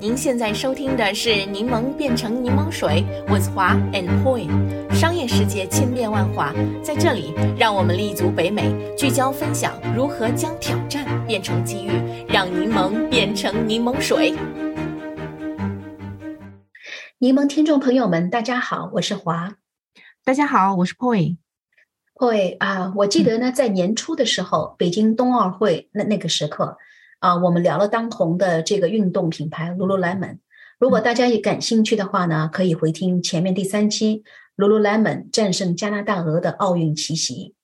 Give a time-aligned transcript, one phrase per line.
[0.00, 4.48] 您现在收听的是《柠檬变成柠檬水》，with 华 and Poi。
[4.94, 11.90] 商业世界千变万化，在这里，让我们立足北美，聚焦分享如何将挑战变成机遇，
[12.26, 14.34] 让柠檬变成柠檬水。
[17.18, 19.56] 柠檬听众朋友们，大家好，我是华。
[20.24, 21.36] 大家好，我是 Poi。
[22.14, 26.78] Poi 啊，我记得呢，在年初的时候，北京冬奥会那那个时刻。
[27.20, 30.38] 啊，我们聊了当红的这个运动品牌 Lululemon。
[30.78, 34.24] 如果大家也感兴趣的话呢，可以回听前面第三期
[34.56, 37.54] Lululemon 战胜加拿大鹅的奥运奇袭。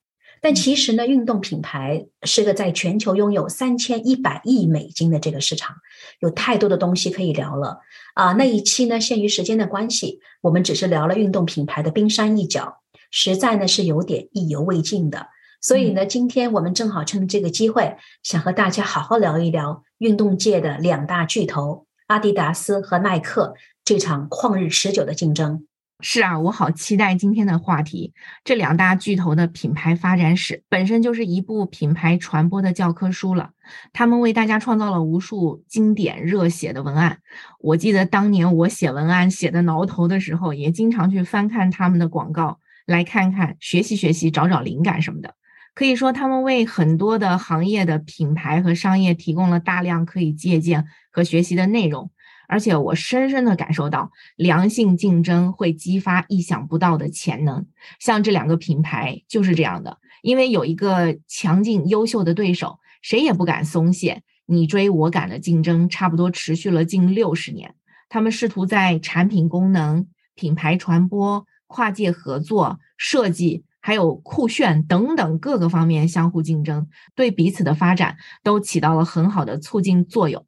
[0.43, 5.75] 但其实呢，运动品牌是个在全球拥有三千一百亿美金的这个市场，
[6.21, 7.79] 有太多的东西可以聊了
[8.15, 8.35] 啊。
[8.35, 15.29] 那一期呢，限于时间的关系，我们只是聊了运动品牌的冰山一角，实在呢是有点意犹未尽的。
[15.61, 25.67] 所以呢，今天我们正好趁这个机会，想和大家好好聊一聊运动界的两大巨头阿迪达斯和耐克这场旷日持久的竞争。
[26.01, 28.13] 是啊，我好期待今天的话题。
[28.45, 33.53] 这两大巨头的品牌发展史本身就是一部品牌传播的教科书了，
[33.95, 37.21] 他们为大家创造了无数经典热血的文案。
[37.61, 45.35] 我记得当年我写文案写的挠头的时候，也经常去翻看他们的广告，来看看学习学习，找找灵感什么的。
[45.77, 52.11] 可以说，他们为很多的行业的品牌和商业提供了大量可以借鉴和学习的内容，
[52.49, 57.67] 而且我深深的感受到，良性竞争会激发意想不到的潜能。
[58.01, 67.75] 像这两个品牌就是这样的，因为有一个强劲优秀的对手，谁也不敢松懈，你追我赶的竞争差不多持续了近六十年。
[68.09, 73.65] 他们试图在产品功能、品牌传播、跨界合作、设计。
[73.87, 80.45] 还有酷炫等等各个方面相互竞争，对彼此的发展都起到了很好的促进作用，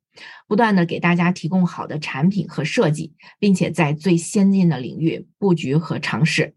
[0.48, 6.56] 不断的给大家提供好的产品和设计，并且在最先进的领域布局和尝试。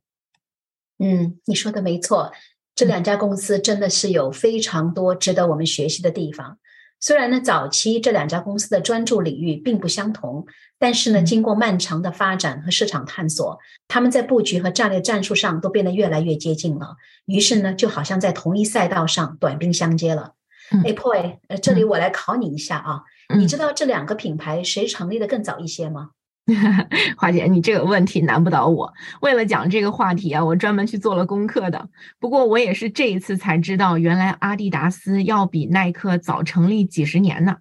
[0.98, 2.34] 嗯，你说的没错，
[2.74, 6.58] 这两家公司真的是有非常多值得我们学习的地方。
[7.02, 10.46] 虽然呢，早期这两家公司的专注领域并不相同，
[10.78, 13.58] 但是呢，经过漫长的发展和市场探索，
[13.88, 16.98] 他们在布局和战略战术上都变得越来越接近了。
[17.26, 20.34] 于是呢，就好像在同一赛道上短兵相接了。
[20.86, 23.02] 哎，Poy，呃，这里我来考你一下啊，
[23.36, 26.12] 你知道这两个品牌谁成立的更早一些吗？
[27.18, 28.92] 华姐，你这个问题难不倒我。
[29.22, 31.88] 为了讲这个话题啊，我专门去做了功课的。
[32.20, 37.58] 不过我也是这一次才知道，原来阿迪达斯要比耐克早成立几十年呢。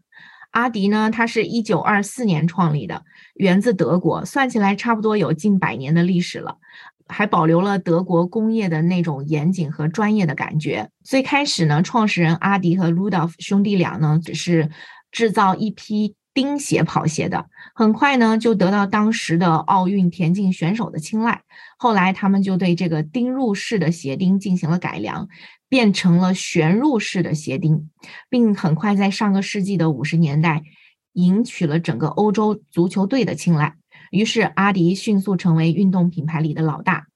[0.52, 3.04] 阿迪呢，它是一九二四年创立的，
[3.34, 6.56] 源自德国，算起来差不多有近百年的历史了，
[7.06, 10.90] 还保留了德国工业的那种严谨和专业的感觉。
[11.04, 14.70] 最开始呢，创始人阿迪和 Rudolf 兄弟俩呢，只是
[15.12, 16.16] 制造一批。
[16.32, 21.42] 钉鞋跑鞋的，很快呢就得到当时的奥运田径选手的青睐。
[21.76, 25.28] 后来他们就对这个钉入式的鞋钉进行了改良，
[25.68, 27.90] 变成了旋入式的鞋钉，
[28.28, 30.62] 并很快在上个世纪的五十年代
[31.14, 33.74] 赢取了整个欧洲足球队的青睐。
[34.10, 37.06] 于是阿迪迅速成为运动品牌里的老大。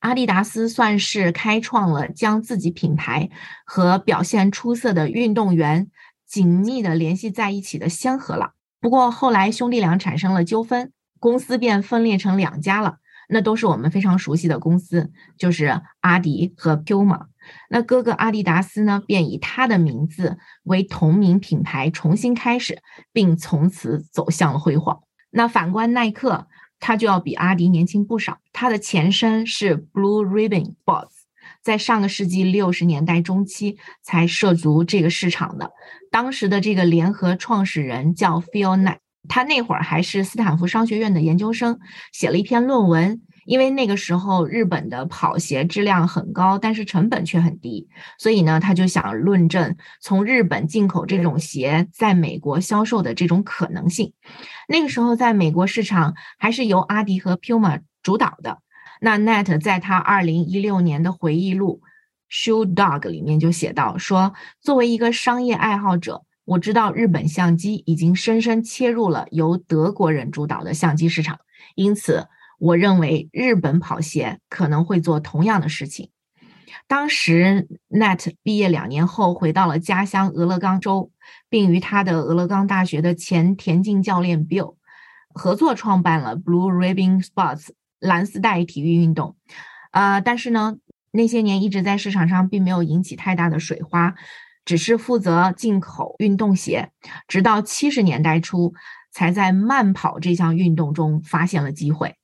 [0.00, 3.28] 阿迪达斯算是开创了将自己品牌
[3.66, 5.90] 和表现出色的运动员。
[6.28, 8.52] 紧密的联系在一起的先河了。
[8.80, 12.98] 不过后来兄弟俩产生了纠纷，公司便分裂成两家了。
[13.30, 17.26] 那都是我们非常熟悉的公司，就是阿迪和 Puma。
[17.68, 22.80] 那哥哥阿迪达斯呢，便以他的名字为同名品牌重新开始，
[23.12, 25.00] 并从此走向了辉煌。
[25.30, 26.46] 那反观耐克，
[26.80, 28.38] 他就要比阿迪年轻不少。
[28.52, 31.17] 他的前身是 Blue Ribbon Sports。
[31.68, 35.70] 在上个世纪六十年代中期才涉足这个市场的，
[36.10, 41.78] 当时的这个联合创始人叫 Phil Knight，他那会儿还是斯坦福商学院的研究生，
[42.10, 43.20] 写了一篇论文。
[43.44, 47.86] 因为那个时候日本的跑鞋质量很高，但是成本却很低，
[48.18, 54.14] 所以呢，他就想论证从日本进口这种鞋在美国销售的这种可能性。
[54.68, 58.58] 那个时候在美国市场还是由阿迪和 Puma 主导的。
[59.00, 61.82] 那 Net 在他二零一六年的回忆录
[62.34, 71.38] 《Shoe Dog》里面就写到说：“作为一个商业爱好者，我知道日本相机已经深深切入了由德国人主导的相机市场，
[71.74, 72.26] 因此
[72.58, 76.10] 我认为日本跑鞋可能会做同样的事情。”
[76.86, 81.10] 当时 Net 毕业两年后回到了家乡俄勒冈州，
[81.48, 84.76] 并与他的俄勒冈大学的前田径教练 Bill
[85.34, 87.68] 合作创办了 Blue Ribbon Sports。
[88.00, 89.36] 蓝丝带体育运动，
[89.92, 90.76] 呃，但是呢，
[91.10, 94.14] 那些年一直在市场上并没有引起太大的水花，
[94.64, 96.90] 只是负责进口运动鞋。
[97.26, 98.74] 直到七十年代初，
[99.10, 102.14] 才在慢跑这项运动中发现了机会。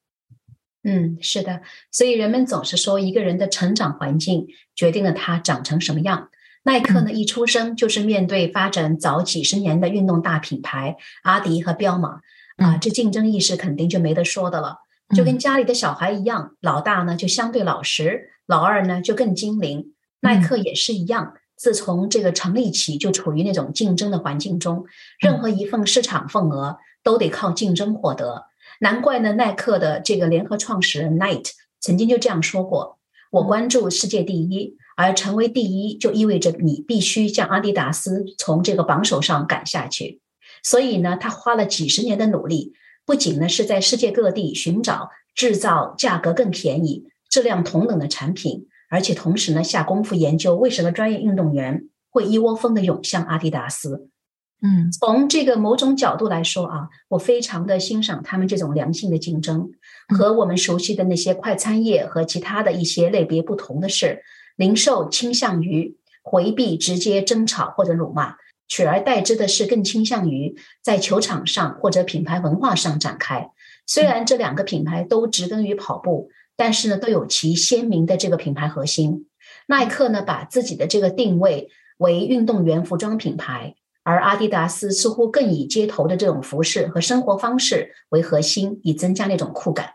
[0.85, 6.29] 嗯，是的，所以人们总是说，一个人的成长环境决定了他长成什么样。
[6.63, 12.21] 耐克呢，一出生就是面对发展早几十年的运动大品牌阿迪和彪马
[12.57, 14.84] 啊，这竞争意识肯定就没得说的了。
[15.15, 19.93] 就跟家里的小孩一样，老大呢就相对老实，老二呢就更精灵。
[20.21, 24.85] 耐克也是一样，自从这个成立起就处于那种竞争的环境中，
[25.21, 28.47] 任何一份市场份额都得靠竞争获得。
[28.81, 31.51] 难怪呢，耐克的这个联合创始人 Knight
[31.81, 32.99] 曾经就这样说过
[33.31, 40.21] ：“我关注世界第一，而成为第一就意味着你必须将阿迪达斯从这个榜首上赶下去。”
[40.65, 42.73] 所以呢，他花了几十年的努力，
[43.07, 54.09] 不仅呢是在世界各地寻找制造价格更便宜、质量同等的产品，而且同时呢下功夫研究为什么专业运动员会一窝蜂的涌向阿迪达斯。
[54.63, 59.71] 嗯，从这个某种角度来说啊，我非常的欣赏他们这种良性的竞争。
[60.09, 64.23] 和我们熟悉的那些快餐业和其他的一些类别不同的是，
[64.57, 68.37] 零售倾向于回避直接争吵或者辱骂，
[68.75, 73.53] 取而代之的是更倾向于在球场上或者品牌文化上展开。
[73.87, 79.29] 虽然这两个品牌都植根于跑步，但是呢，都有其鲜明的这个品牌核心。
[79.69, 81.69] 耐克呢，把自己的这个定位
[81.99, 83.77] 为运动员服装品牌。
[84.03, 89.91] 而阿迪达斯似乎更以街头的这种服饰和生活方式为核心，以增加那种酷感。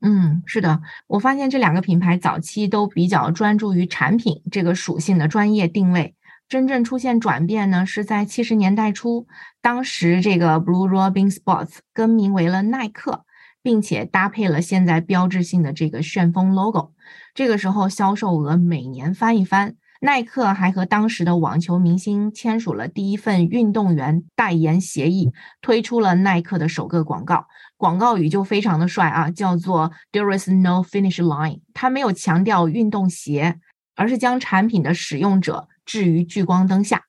[0.00, 6.14] 嗯，是的，我发现这两个品牌早期都比较专注于产品这个属性的专业定位，
[6.52, 9.26] 真正出现转变呢，是在七十年代初，
[9.62, 13.24] 当时这个 Blue Robin Sports 更名为了耐克，
[13.62, 16.92] 并且搭配了现在标志性的这个旋风 logo，
[17.32, 19.76] 这个时候销售额每年翻一番。
[20.02, 25.32] 耐克还和当时的网球明星签署了第一份运动员代言协议，
[25.62, 27.46] 推出了耐克的首个广告。
[27.78, 31.60] 广告语就非常的帅啊，叫做 "There is no finish line"。
[31.72, 33.58] 它没有强调运动鞋，
[33.96, 37.02] 而是将产品的使用者置于聚光灯下，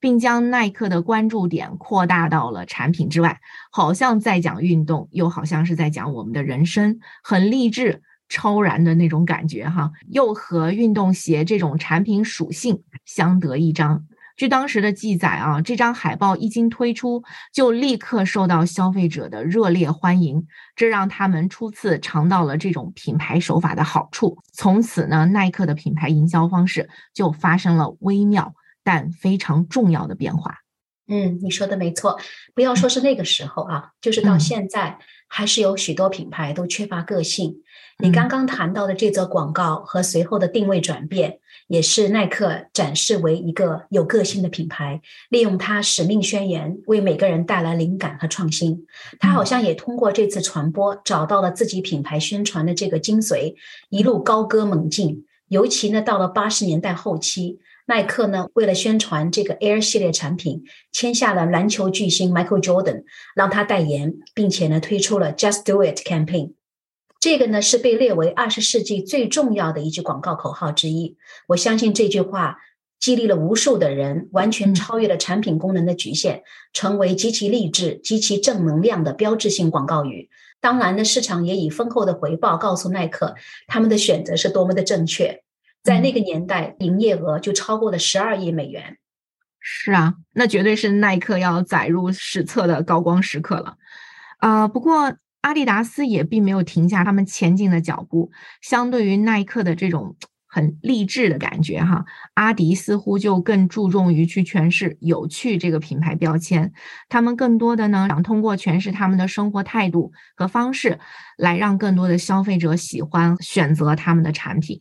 [0.00, 3.38] 并将耐克的关注点扩大到了产品之外，
[3.70, 8.02] 好像在讲运动，又好像是在讲我们的人生，很励志。
[8.26, 14.06] 超然的那种感觉哈，又和运动鞋这种产品属性相得益彰。
[14.36, 17.22] 据当时的记载啊，这张海报一经推出，
[17.52, 20.44] 就立刻受到消费者的热烈欢迎，
[20.74, 24.36] 这让他们初次尝到了这种品牌手法的好处。
[24.52, 30.63] 从此呢，耐克的品牌营销方式就发生了微妙但非常重要的变化。
[31.06, 32.18] 嗯，你说的没错。
[32.54, 34.98] 不要说是那个时候啊，就是到现在，
[35.28, 37.62] 还是有许多品牌都缺乏个性。
[37.98, 48.84] 你刚刚谈到的这则广告和随后的定位转变，也是耐克展示为一个有个性的品牌，利用它使命宣言为每个人带来灵感和创新。
[49.20, 53.54] 他好像也通过这次传播，找到了自己品牌宣传的这个精髓，
[53.90, 55.24] 一路高歌猛进。
[55.48, 57.58] 尤其呢，到了八十年代后期。
[57.86, 63.04] 耐克呢，为了宣传这个 Air 系列产品，签下了篮球巨星 Michael Jordan，
[63.36, 66.54] 让他代言，并且呢，推出了 Just Do It campaign。
[67.20, 71.16] 这个呢，是被列为二十世纪最重要的一句广告口号之一。
[71.48, 72.56] 我相信这句话
[72.98, 76.42] 激励了无数的人，完全超越了产品功能的局限，
[76.72, 80.30] 成为极其励志、极其正能量的标志性广告语。
[80.60, 83.34] 当然呢，市场也以丰厚的回报告诉耐克，
[83.66, 85.42] 他们的选择是多么的正确。
[85.82, 88.96] 在那个年代，营业额就超过了十二亿美元。
[89.60, 93.76] 是啊，那绝对是耐克要载入史册的高光时刻了。
[94.38, 98.30] 啊，不过阿迪达斯也并没有停下他们前进的脚步。
[98.62, 100.16] 相对于耐克的这种
[100.54, 106.72] 很励志的感觉，哈，阿迪似乎就更注重于去诠释有趣这个品牌标签。
[107.08, 111.00] 他们更多的呢，想通过诠释他们的生活态度和方式，
[111.36, 114.80] 来让更多的消费者喜欢选择他们的产品。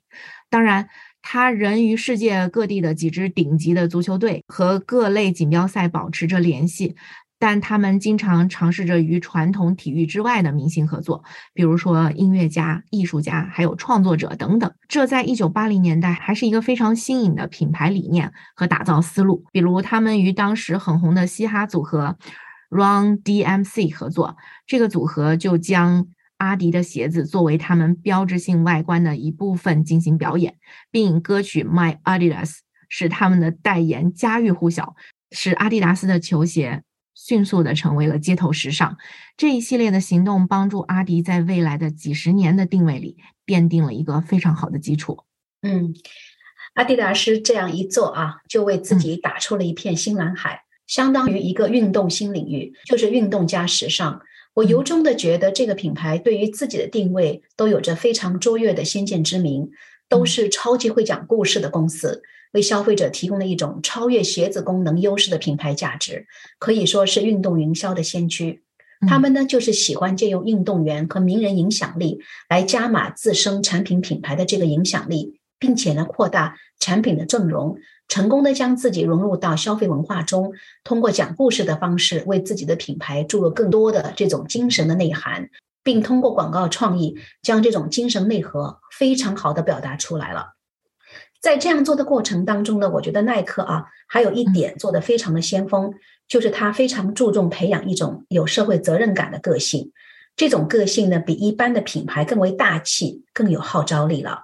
[0.52, 0.88] 当然，
[1.24, 6.96] 他仍与世界各地的几支顶级的足球队和各类锦标赛保持着联系，
[7.44, 14.74] 但他们经常尝试着与传统体育之外的明星合作，比如说音乐家、艺术家，还有创作者等等。
[14.88, 19.44] 这在一九八零年代还是一个非常新颖的品牌理念和打造思路。
[19.52, 22.18] 比如，他们与当时很红的嘻哈组合
[22.70, 26.08] Run DMC 合作，这个组合就将。
[26.38, 30.56] 阿迪的鞋子作为他们标志性外观的一部分进行表演，
[30.92, 32.50] 并歌曲《My Adidas》
[32.90, 34.96] 使他们的代言家喻户晓，
[35.32, 36.84] 使阿迪达斯的球鞋
[37.16, 38.98] 迅速的成为了街头时尚。
[39.38, 45.20] 这一系列的行动帮助阿迪在未来的几十年的定位里奠定了一个非常好的基础。
[45.62, 45.94] 嗯，
[46.74, 50.64] 阿迪达斯这样一做啊，就为自己打出了一片新蓝海。
[50.86, 54.22] 相当于一个运动新领域，就是运动加时尚。
[54.56, 59.72] 我由衷的觉得这个品牌对于自己的定位都有着非常卓越的先见之明，
[60.10, 62.22] 都是超级会讲故事的公司，
[62.54, 66.28] 为消费者提供了一种超越鞋子功能优势的品牌价值，
[66.60, 68.64] 可以说是运动营销的先驱。
[69.06, 77.76] 他们呢，就是喜欢借用运动员和名人影响力来加码自身产品品牌的这个影响力，并且呢，扩大产品的阵容，
[78.08, 80.54] 成功的将自己融入到消费文化中，
[80.86, 85.50] 通过讲故事的方式为自己的品牌注入更多的这种精神的内涵，
[85.84, 90.53] 并通过广告创意将这种精神内核非常好的表达出来了。
[91.44, 95.94] 在这样做的过程当中呢，我觉得耐克啊，还有一点做的非常的先锋。
[96.26, 99.92] 就是他非常注重培养一种有社会责任感的个性，
[100.38, 104.42] 这种个性呢，比一般的品牌更为大气，更有号召力了。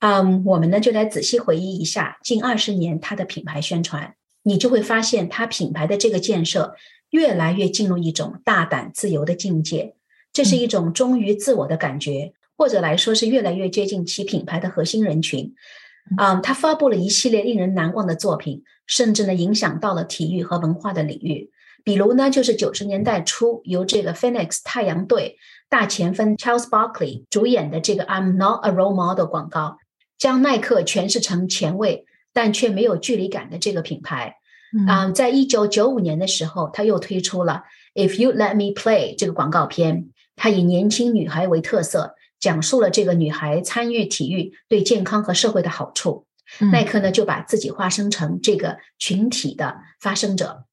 [0.00, 6.76] 嗯，我们呢就来仔细回忆一下近二十年它的品牌宣传，你就会发现它品牌的这个建设
[7.08, 9.96] 越来越进入一种大胆自由的境界，
[10.30, 15.54] 这是一种忠于自我的感觉，或者来说是越来越接近其品牌的核心人群。
[16.18, 21.50] 嗯，他发布了一系列令人难忘的作品，甚至呢影响到了体育和文化的领域。
[21.84, 25.36] 比如呢，就是九十年代初由这个 Phoenix 太阳队
[25.68, 29.78] 大前锋 Charles Barkley 主演的这个 I'm Not a Role Model 广告，
[30.18, 34.36] 将耐克诠释成前卫但却没有距离感的这个品牌。
[34.88, 42.14] 嗯，在一九九五年的时候，他又推出了 If You Let Me Play 这个广告片，他以年轻女孩为特色。
[42.42, 46.26] 讲述了这个女孩参与体育对健康和社会的好处，
[46.72, 50.66] 耐克呢就把自己化身成这个群体的发声者。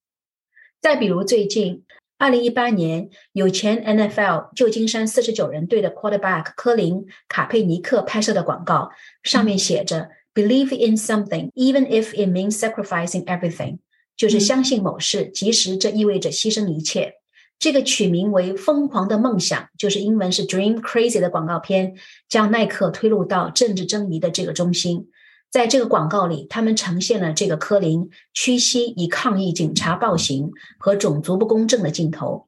[0.82, 1.84] 再比如最近，
[2.18, 8.90] 二零一八年有前 NFL 旧金山四十九人队的 quarterback 科林卡佩尼克拍摄的广告，
[9.22, 13.78] 上面写着 “Believe in something, even if it means sacrificing everything”，
[14.16, 17.19] 就是相信某事，即使这意味着牺牲一切。
[17.60, 21.94] 这个取名为《疯狂的梦想》，就是英文是 “Dream Crazy” 的广告片，
[22.26, 25.08] 将耐克推入到政治争议的这个中心。
[25.50, 32.46] 在这个广告里，他们呈现了这个科林屈膝以抗议警察暴行和种族不公正的镜头。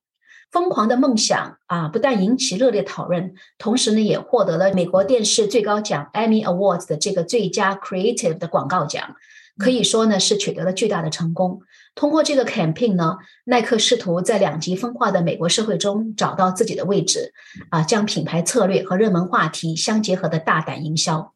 [0.54, 9.16] 《疯狂的梦想》啊，不但引起热烈讨论，同时呢，也获得了美国电视最高奖 Emmy Awards 的这个最佳 Creative 的广告奖，
[9.58, 11.60] 可以说呢，是取得了巨大的成功。
[11.94, 17.34] 通过这个 campaign 呢，耐克试图在两极分化的美国社会中找到自己的位置，
[17.70, 21.34] 啊，将品牌策略和热门话题相结合的大胆营销。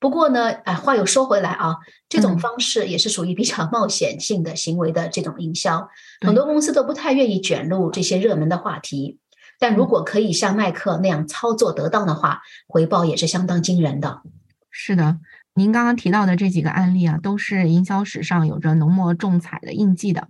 [0.00, 1.76] 不过呢，哎，话又说回来啊，
[2.08, 5.88] 这种方式也是属于比较冒险性的行为的这种营销，
[6.20, 9.20] 很多公司都不太愿意卷入这些热门的话题。
[9.60, 14.22] 但如果可以像耐克那样操作得当的话，回报也是相当惊人的。
[14.70, 15.18] 是的。
[15.54, 20.28] 您刚刚提到的这几个案例啊，都是营销史上有着浓墨重彩的印记的，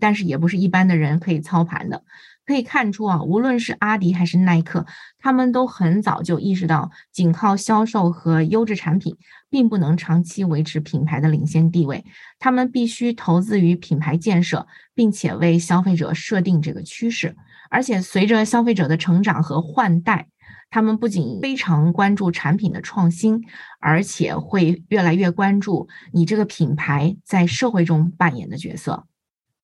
[0.00, 2.02] 但是也不是一般的人可以操盘的。
[2.44, 4.86] 可以看出啊，无论是阿迪还是耐克，
[5.18, 9.16] 他们都很早就意识到，仅靠销售和优质产品，
[9.50, 12.04] 并不能长期维持品牌的领先地位。
[12.40, 17.36] 他们必须投资于品牌建设，并且为消费者设定这个趋势。
[17.68, 20.26] 而且随着消费者的成长和换代。
[20.70, 23.42] 他们不仅非常关注产品的创新，
[23.80, 29.06] 而且会越来越关注你这个品牌在社会中扮演的角色。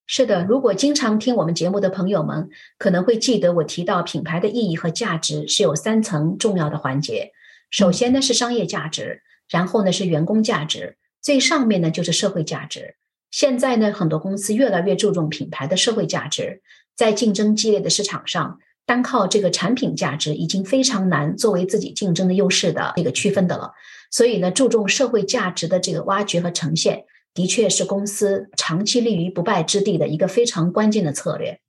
[0.05, 7.31] 是的，如果经常听我们节目的朋友们，可能会记得我提到品牌的意义和价值是有三层重要的环节。
[7.69, 12.95] 首先呢是商业价值，然后呢是员工价值，最上面呢就是社会价值。
[13.31, 16.61] 现在呢，很多公司越来越注重品牌的社会价值，
[16.95, 18.59] 在竞争激烈的市场上。
[18.85, 23.71] 单靠这个产品价值已经非常难作为自己竞争的优势的这个区分的了，
[24.11, 31.59] 所以呢，注重社会价值的这个挖掘和呈现，的确是公司长期立于不败之地的一个非常关键的策略。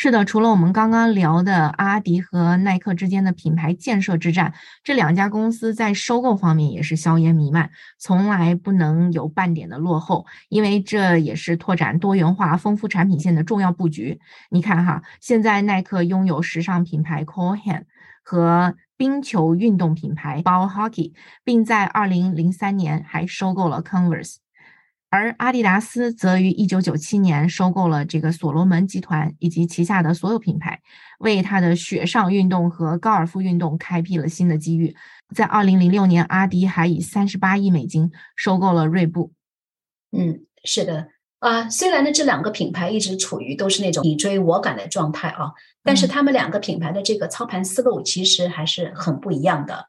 [0.00, 14.20] 是的，除了我们刚刚聊的阿迪和耐克之间的品牌建设之战，这两家公司在收购方面也是硝烟弥漫，从来不能有半点的落后，因为这也是拓展多元化、丰富产品线的重要布局。
[14.50, 17.82] 你看哈，现在耐克拥有时尚品牌 COHAN
[18.22, 21.12] 和冰球运动品牌 Ball Hockey，
[21.42, 24.36] 并在二零零三年还收购了 Converse。
[25.10, 30.80] 而阿迪达斯则于一九九七年收购了这个所罗门集团以及旗下的所有品牌，
[31.20, 34.94] 为他的雪上运动和高尔夫运动开辟了新的机遇。
[35.34, 39.32] 在二零零六年，阿迪还以三十八亿美金收购了锐步。
[40.12, 49.88] 嗯，是的啊，虽然呢这两个品牌一直处于都是那种你追我赶的状态啊，但是他们两个品牌的这个操盘思路其实还是很不一样的。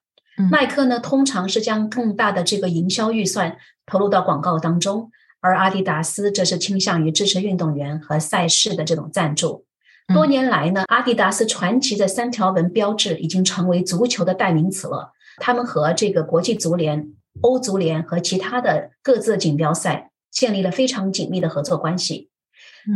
[0.52, 9.66] 耐克呢，通常是将更大的这个营销预算投入到广告当中，而阿迪达斯则是倾向于支持运动员和赛事的这种赞助。
[10.14, 15.12] 多年来呢，阿迪达斯传奇的三条纹标志已经成为足球的代名词了。
[15.38, 22.30] 他们和这个国际足联、欧足联和其他的各自的锦标赛建立了非常紧密的合作关系。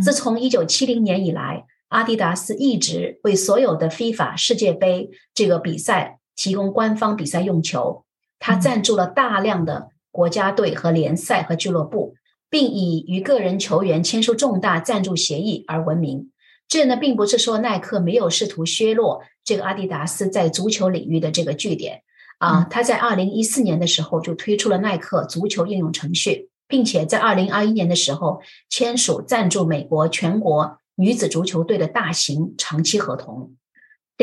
[0.03, 8.05] 自从一九七零年以来，阿迪达斯一直为所有的 FIFA 世界杯这个比赛提供官方比赛用球。
[8.39, 12.15] 他赞助了大量的国家队和联赛和俱乐部，
[12.49, 16.29] 并以与个人球员签署重大赞助协议而闻名。
[16.67, 22.01] 这呢，并不是说耐克没有试图削弱这个阿迪达斯在足球领域的这个据点
[22.39, 22.67] 啊。
[22.69, 33.55] 他在二零一四年的时候就推出了耐克足球应用程序，并且在二零二一年的时候签署赞助美国全国女子足球队的大型长期合同。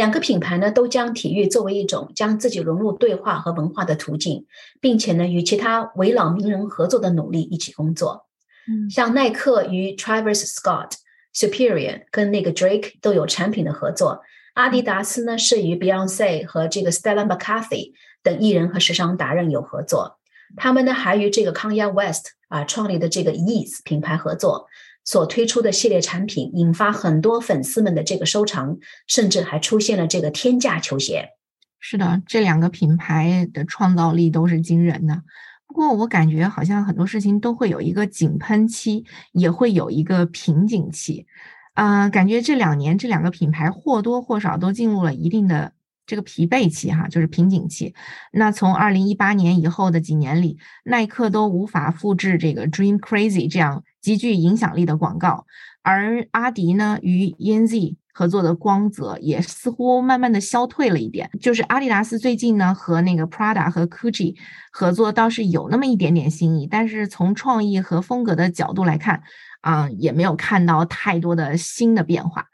[0.00, 4.46] 两个品牌呢，都将体育作为一种将自己融入对话和文化的途径，
[4.80, 8.26] 并且呢，与其他为老名人合作的努力一起工作。
[8.66, 10.92] 嗯，像耐克与 Travis Scott。
[11.32, 14.20] Superior 跟那个 Drake 都有产品的合作，
[14.54, 17.92] 阿迪达斯呢是与 Beyonce 和这个 Stella McCarthy
[18.24, 20.18] 等艺人和时尚达人有合作。
[20.56, 24.66] 他们呢还与这个 Kanye West 啊创立的这个 Yeezy 品牌合作，
[25.04, 31.30] 所推出的系列产品引发很多粉丝们的这个收藏，甚至还出现了这个天价球鞋。
[31.78, 35.22] 是的，这两个品牌的创造力都是惊人的。
[35.66, 41.26] 不过我感觉好像很多事情都会有一个井喷期，也会有一个瓶颈期，
[41.74, 45.72] 啊，感觉这两年这两个品牌或多或少都进入了一定的
[46.06, 47.94] 这个疲惫期，哈，就是瓶颈期。
[48.32, 55.46] 那从二零一八年以后的几年里，耐克都无法复制这个 Dream Crazy 这样极具影响力的广告，
[55.82, 57.96] 而阿迪呢与 Enz。
[58.12, 61.30] 合作的光泽也似乎慢慢的消退了一点。
[61.40, 64.36] 就是阿迪达斯最近呢和那个 Prada 和 Gucci
[64.72, 69.22] 合作倒是有那么一点点新意，但是从创意和风格的角度来看，
[69.62, 72.46] 啊，也没有看到太多的新的变化。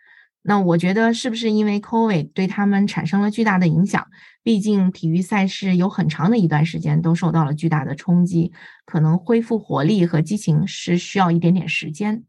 [0.42, 4.06] 那我觉得是不是因为 Covid 对他们产生了巨大的影响？
[4.46, 8.52] 毕竟体育赛事有很长的一段时间都受到了巨大的冲击，
[8.85, 12.22] 可能恢复活力和激情是需要一点点时间。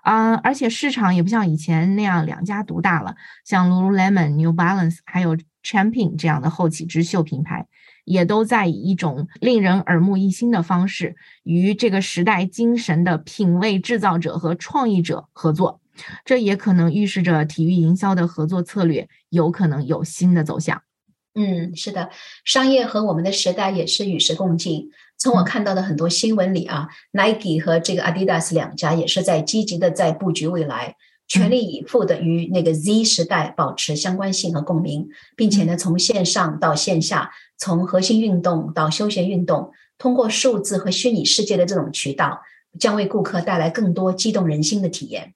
[0.00, 7.66] 啊，而且市场也不像以前那样两家独大了，像 Lululemon、New Balance 还有 Champion 这样的后起之秀品牌，
[8.06, 15.82] 也都在以一种令人耳目一新的方式与这个时代精神的品味制造者和创意者合作。
[16.24, 20.82] 这也可能预示着体育营销的合作策略有可能有新的走向。
[21.36, 22.08] 嗯，是的，
[22.46, 24.90] 商业和我们的时代也是与时共进。
[25.18, 30.96] 从我看到的很多新闻里啊，Nike 和这个 Adidas 两家也是在积极的在布局未来，
[31.28, 42.40] 全力以赴的与那个 Z 时代保持相关性和共鸣，并且呢，从线上到线下，从核心运动到休闲运动，通过数字和虚拟世界的这种渠道，
[42.80, 45.34] 将为顾客带来更多激动人心的体验。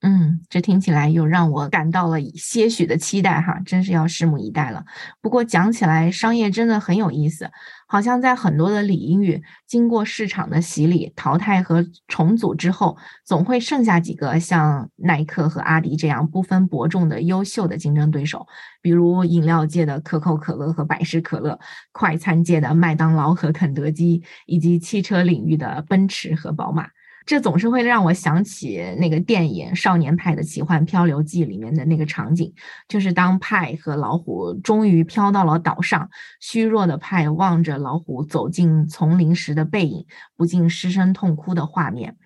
[0.00, 4.84] 嗯，这听起来又让我感到了些许的期待哈，真是要拭目以待了。
[5.20, 7.50] 不过讲起来，商业真的很有意思，
[7.88, 18.46] 好像在很多的领域，经过市场的洗礼、淘汰和重组之后，总会剩下几个像耐克和阿迪这样不分伯仲的优秀的竞争对手，
[18.80, 21.58] 比如饮料界的可口可乐和百事可乐，
[21.90, 26.86] 快餐界的麦当劳和肯德基，以及汽车领域的奔驰和宝马。
[27.28, 32.54] 这总是会让我想起那个电影《少年派的奇幻漂流记》里面的那个场景，
[32.88, 36.08] 就是当派和老虎终于飘到了岛上，
[36.40, 40.06] 虚弱的派望着老虎走进丛林时的背影，
[40.38, 42.16] 不禁失声痛哭的画面。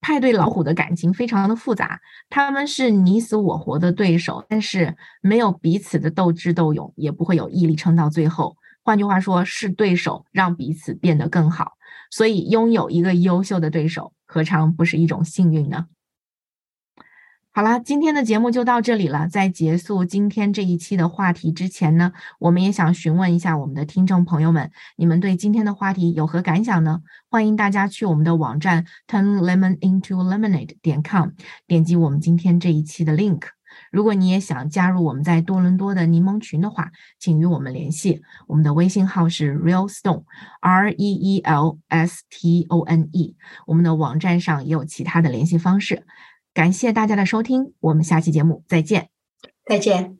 [0.00, 8.56] 派对老虎的感情非常的复杂，他们是你死我活的对手，但是没有彼此的斗智斗勇，也不会有毅力撑到最后。
[8.82, 11.74] 换句话说，是对手让彼此变得更好。
[12.10, 14.12] 所以，拥有一个优秀的对手。
[14.26, 15.86] 何尝不是一种幸运呢？
[17.52, 19.26] 好了，今天的节目就到这里了。
[19.26, 27.00] 在结束今天这一期的话题之前呢，我们也想询问一下我们的听众朋友们，你们对今天的话题有何感想呢？
[27.28, 31.30] 欢迎大家去我们的网站 turnlemonintolemonade 点 com，
[31.66, 33.42] 点击我们今天这一期的 link。
[33.90, 38.22] 如果你也想加入我们在多伦多的柠檬群的话，请与我们联系。
[38.46, 43.36] 我们的微信号是 Real Stone，R E E L S T O N E。
[43.66, 46.04] 我们的网站上也有其他的联系方式。
[46.54, 49.08] 感谢大家的收听，我们下期节目再见。
[49.66, 50.19] 再见。